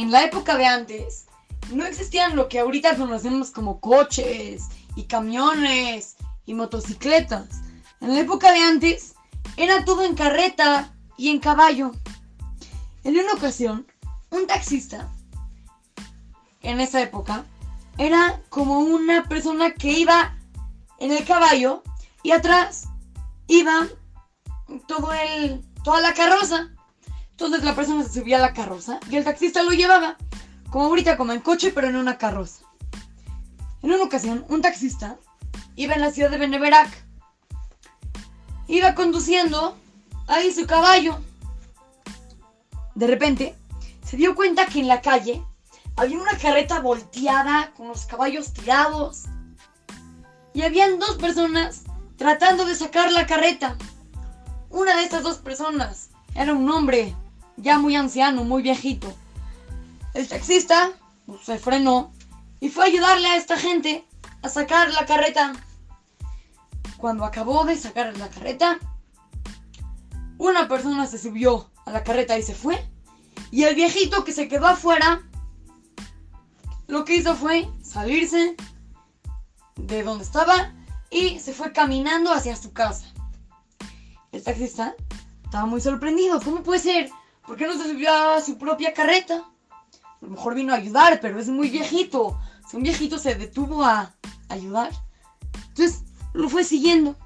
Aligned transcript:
en 0.00 0.10
la 0.10 0.24
época 0.24 0.56
de 0.56 0.64
antes, 0.64 1.26
no 1.72 1.84
existían 1.84 2.34
lo 2.34 2.48
que 2.48 2.58
ahorita 2.58 2.96
conocemos 2.96 3.50
como 3.50 3.80
coches 3.80 4.62
y 4.96 5.04
camiones 5.04 6.16
y 6.46 6.54
motocicletas. 6.54 7.48
En 8.00 8.14
la 8.14 8.20
época 8.20 8.50
de 8.50 8.60
antes, 8.60 9.14
era 9.58 9.84
todo 9.84 10.02
en 10.02 10.14
carreta 10.14 10.94
y 11.18 11.28
en 11.28 11.38
caballo. 11.38 11.92
En 13.04 13.18
una 13.18 13.34
ocasión, 13.34 13.86
un 14.30 14.46
taxista, 14.46 15.12
en 16.62 16.80
esa 16.80 17.02
época, 17.02 17.44
era 17.98 18.40
como 18.48 18.78
una 18.78 19.24
persona 19.24 19.72
que 19.72 19.92
iba 19.92 20.34
en 20.98 21.12
el 21.12 21.26
caballo 21.26 21.82
y 22.22 22.30
atrás 22.30 22.88
iba 23.48 23.86
todo 24.88 25.12
el, 25.12 25.62
toda 25.84 26.00
la 26.00 26.14
carroza. 26.14 26.70
Entonces 27.40 27.64
la 27.64 27.74
persona 27.74 28.04
se 28.04 28.20
subía 28.20 28.36
a 28.36 28.40
la 28.40 28.52
carroza 28.52 29.00
y 29.10 29.16
el 29.16 29.24
taxista 29.24 29.62
lo 29.62 29.70
llevaba, 29.70 30.18
como 30.68 30.84
ahorita 30.84 31.16
como 31.16 31.32
en 31.32 31.40
coche, 31.40 31.72
pero 31.74 31.88
en 31.88 31.96
una 31.96 32.18
carroza. 32.18 32.66
En 33.82 33.92
una 33.92 34.04
ocasión, 34.04 34.44
un 34.50 34.60
taxista 34.60 35.16
iba 35.74 35.94
en 35.94 36.02
la 36.02 36.10
ciudad 36.10 36.28
de 36.28 36.36
Beneverac. 36.36 36.90
Iba 38.68 38.94
conduciendo 38.94 39.74
ahí 40.28 40.52
su 40.52 40.66
caballo. 40.66 41.18
De 42.94 43.06
repente, 43.06 43.56
se 44.04 44.18
dio 44.18 44.34
cuenta 44.34 44.66
que 44.66 44.80
en 44.80 44.88
la 44.88 45.00
calle 45.00 45.42
había 45.96 46.18
una 46.18 46.36
carreta 46.36 46.80
volteada 46.80 47.72
con 47.74 47.88
los 47.88 48.04
caballos 48.04 48.52
tirados. 48.52 49.22
Y 50.52 50.60
habían 50.60 50.98
dos 50.98 51.16
personas 51.16 51.84
tratando 52.18 52.66
de 52.66 52.74
sacar 52.74 53.10
la 53.10 53.26
carreta. 53.26 53.78
Una 54.68 54.94
de 54.94 55.04
estas 55.04 55.22
dos 55.22 55.38
personas 55.38 56.10
era 56.34 56.52
un 56.52 56.70
hombre 56.70 57.16
ya 57.60 57.78
muy 57.78 57.96
anciano, 57.96 58.44
muy 58.44 58.62
viejito. 58.62 59.12
El 60.14 60.28
taxista 60.28 60.90
pues, 61.26 61.42
se 61.42 61.58
frenó 61.58 62.12
y 62.58 62.68
fue 62.68 62.84
a 62.84 62.86
ayudarle 62.86 63.28
a 63.28 63.36
esta 63.36 63.56
gente 63.56 64.04
a 64.42 64.48
sacar 64.48 64.90
la 64.92 65.06
carreta. 65.06 65.52
Cuando 66.96 67.24
acabó 67.24 67.64
de 67.64 67.76
sacar 67.76 68.16
la 68.16 68.28
carreta, 68.28 68.78
una 70.38 70.68
persona 70.68 71.06
se 71.06 71.18
subió 71.18 71.70
a 71.86 71.92
la 71.92 72.04
carreta 72.04 72.38
y 72.38 72.42
se 72.42 72.54
fue. 72.54 72.84
Y 73.50 73.64
el 73.64 73.74
viejito 73.74 74.24
que 74.24 74.32
se 74.32 74.48
quedó 74.48 74.66
afuera, 74.66 75.22
lo 76.86 77.04
que 77.04 77.16
hizo 77.16 77.34
fue 77.34 77.68
salirse 77.82 78.56
de 79.76 80.02
donde 80.02 80.24
estaba 80.24 80.74
y 81.10 81.38
se 81.40 81.52
fue 81.52 81.72
caminando 81.72 82.32
hacia 82.32 82.56
su 82.56 82.72
casa. 82.72 83.06
El 84.32 84.42
taxista 84.42 84.94
estaba 85.44 85.66
muy 85.66 85.80
sorprendido. 85.80 86.40
¿Cómo 86.40 86.62
puede 86.62 86.80
ser? 86.80 87.10
¿Por 87.50 87.58
qué 87.58 87.66
no 87.66 87.72
se 87.72 87.90
subió 87.90 88.14
a 88.14 88.40
su 88.40 88.58
propia 88.58 88.94
carreta? 88.94 89.38
A 89.38 90.18
lo 90.20 90.28
mejor 90.28 90.54
vino 90.54 90.72
a 90.72 90.76
ayudar, 90.76 91.18
pero 91.20 91.40
es 91.40 91.48
muy 91.48 91.68
viejito. 91.68 92.38
Si 92.68 92.76
un 92.76 92.84
viejito 92.84 93.18
se 93.18 93.34
detuvo 93.34 93.82
a 93.82 94.14
ayudar, 94.48 94.92
entonces 95.66 96.04
lo 96.32 96.48
fue 96.48 96.62
siguiendo. 96.62 97.16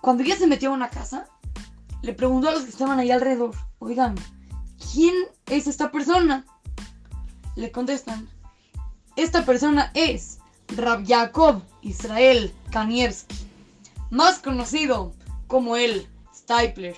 Cuando 0.00 0.22
ya 0.22 0.36
se 0.36 0.46
metió 0.46 0.70
a 0.70 0.74
una 0.74 0.90
casa, 0.90 1.26
le 2.02 2.12
preguntó 2.12 2.50
a 2.50 2.52
los 2.52 2.62
que 2.62 2.70
estaban 2.70 3.00
ahí 3.00 3.10
alrededor, 3.10 3.50
oigan, 3.80 4.14
¿quién 4.92 5.12
es 5.46 5.66
esta 5.66 5.90
persona? 5.90 6.46
Le 7.56 7.72
contestan, 7.72 8.28
esta 9.16 9.44
persona 9.44 9.90
es 9.92 10.38
Rab 10.76 11.04
Jacob 11.04 11.64
Israel 11.82 12.54
Kanievski, 12.70 13.34
más 14.10 14.38
conocido 14.38 15.14
como 15.48 15.74
el 15.74 16.06
Stapler. 16.32 16.94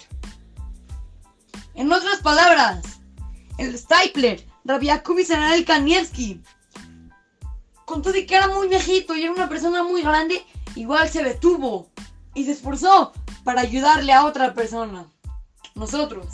En 1.74 1.90
otras 1.92 2.20
palabras, 2.20 3.00
el 3.58 3.78
Stapler, 3.78 4.46
Rab 4.64 4.84
Jacob 4.84 5.18
Israel 5.18 5.64
Kanievski, 5.64 6.42
con 7.86 8.02
y 8.14 8.26
que 8.26 8.36
era 8.36 8.48
muy 8.48 8.68
viejito 8.68 9.14
y 9.16 9.22
era 9.22 9.32
una 9.32 9.48
persona 9.48 9.82
muy 9.82 10.02
grande, 10.02 10.44
igual 10.76 11.08
se 11.08 11.22
detuvo 11.22 11.90
y 12.34 12.44
se 12.44 12.52
esforzó 12.52 13.12
para 13.44 13.62
ayudarle 13.62 14.12
a 14.12 14.24
otra 14.24 14.54
persona. 14.54 15.06
Nosotros, 15.74 16.26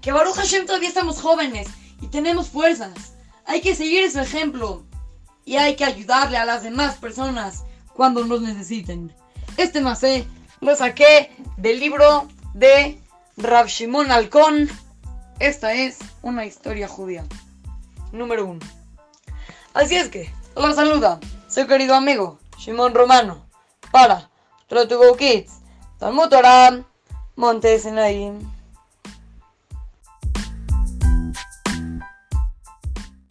que 0.00 0.12
Baruch 0.12 0.36
Hashem 0.36 0.66
todavía 0.66 0.88
estamos 0.88 1.20
jóvenes 1.20 1.68
y 2.00 2.08
tenemos 2.08 2.48
fuerzas, 2.48 3.14
hay 3.44 3.60
que 3.60 3.74
seguir 3.74 4.10
su 4.10 4.20
ejemplo 4.20 4.84
y 5.44 5.56
hay 5.56 5.76
que 5.76 5.84
ayudarle 5.84 6.36
a 6.36 6.44
las 6.44 6.62
demás 6.62 6.96
personas 6.96 7.64
cuando 7.94 8.24
nos 8.24 8.42
necesiten. 8.42 9.12
Este 9.56 9.80
macé 9.80 10.26
lo 10.60 10.76
saqué 10.76 11.32
del 11.56 11.80
libro 11.80 12.28
de 12.54 13.00
Rav 13.38 13.68
Shimon 13.68 14.10
Alcón. 14.10 14.68
Esta 15.38 15.72
es 15.72 15.98
una 16.22 16.44
historia 16.44 16.88
judía. 16.88 17.24
Número 18.10 18.44
uno. 18.44 18.66
Así 19.74 19.94
es 19.94 20.08
que, 20.08 20.32
los 20.56 20.74
saluda 20.74 21.20
su 21.48 21.64
querido 21.68 21.94
amigo 21.94 22.40
Shimon 22.58 22.94
Romano 22.94 23.46
para 23.92 24.28
Rotugo 24.68 25.16
Kids, 25.16 25.52
Talmud 25.98 26.28
Torah, 26.28 26.82
Monte 27.36 27.78
Sinaí. 27.78 28.32